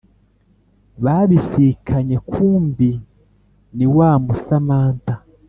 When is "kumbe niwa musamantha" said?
2.29-5.13